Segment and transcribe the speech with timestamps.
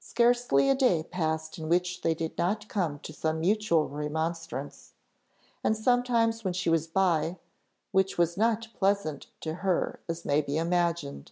[0.00, 4.94] Scarcely a day passed in which they did not come to some mutual remonstrance;
[5.62, 7.38] and sometimes when she was by,
[7.92, 11.30] which was not pleasant to her, as may be imagined.